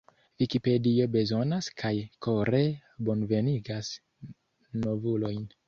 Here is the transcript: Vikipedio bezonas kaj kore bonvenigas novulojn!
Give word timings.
Vikipedio 0.43 1.05
bezonas 1.15 1.67
kaj 1.83 1.91
kore 2.27 2.63
bonvenigas 3.11 3.93
novulojn! 4.87 5.49